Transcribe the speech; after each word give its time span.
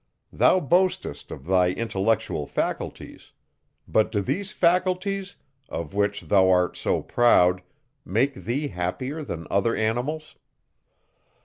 Thou 0.33 0.59
boastest 0.59 1.29
of 1.29 1.45
thy 1.45 1.69
intellectual 1.69 2.47
faculties; 2.47 3.33
but 3.87 4.11
do 4.11 4.19
these 4.23 4.51
faculties, 4.51 5.35
of 5.69 5.93
which 5.93 6.21
thou 6.21 6.49
art 6.49 6.75
so 6.75 7.03
proud, 7.03 7.61
make 8.03 8.33
thee 8.33 8.69
happier 8.69 9.21
than 9.21 9.45
other 9.51 9.75
animals? 9.75 10.37